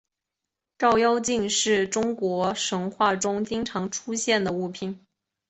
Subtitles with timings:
[0.79, 4.99] 照妖镜是在中国神话中经常出现的物品。